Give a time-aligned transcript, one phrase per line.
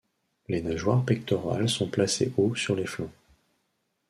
[0.47, 3.11] Les nageoires pectorales sont placés haut sur les flancs.